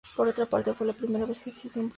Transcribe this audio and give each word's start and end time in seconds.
Por 0.15 0.27
otra 0.27 0.47
parte, 0.47 0.73
fue 0.73 0.87
la 0.87 0.93
primera 0.93 1.27
vez 1.27 1.39
que 1.39 1.51
existió 1.51 1.53
un 1.53 1.55
proceso 1.55 1.59
clasificatorio. 1.59 1.89